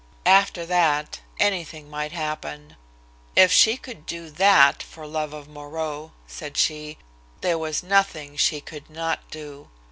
After 0.25 0.65
that, 0.65 1.19
anything 1.39 1.87
might 1.87 2.11
happen. 2.11 2.75
"If 3.35 3.51
she 3.51 3.77
could 3.77 4.07
do 4.07 4.31
that 4.31 4.81
for 4.81 5.05
love 5.05 5.31
of 5.31 5.47
Moreau," 5.47 6.11
said 6.25 6.57
she, 6.57 6.97
"there 7.41 7.59
was 7.59 7.83
nothing 7.83 8.35
she 8.35 8.61
could 8.61 8.89
not 8.89 9.21
do." 9.29 9.69